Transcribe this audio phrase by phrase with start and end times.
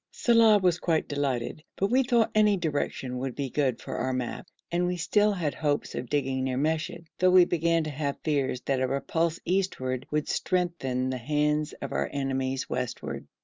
[0.09, 4.47] Saleh was quite delighted, but we thought any direction would be good for our map
[4.71, 8.61] and we still had hopes of digging near Meshed, though we began to have fears
[8.61, 13.27] that a repulse eastward would strengthen the hands of our enemies westward.